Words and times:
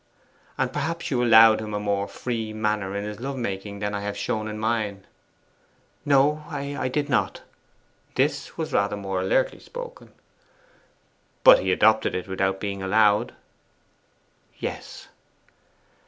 'And 0.57 0.73
perhaps 0.73 1.11
you 1.11 1.23
allowed 1.23 1.61
him 1.61 1.75
a 1.75 1.79
more 1.79 2.07
free 2.07 2.53
manner 2.53 2.95
in 2.95 3.03
his 3.03 3.19
love 3.19 3.37
making 3.37 3.77
than 3.77 3.93
I 3.93 4.01
have 4.01 4.17
shown 4.17 4.47
in 4.47 4.57
mine.' 4.57 5.05
'No, 6.05 6.43
I 6.49 6.87
did 6.87 7.07
not.' 7.07 7.43
This 8.15 8.57
was 8.57 8.73
rather 8.73 8.97
more 8.97 9.21
alertly 9.21 9.59
spoken. 9.59 10.11
'But 11.43 11.59
he 11.59 11.71
adopted 11.71 12.15
it 12.15 12.27
without 12.27 12.59
being 12.59 12.81
allowed?' 12.81 13.35
'Yes. 14.57 15.07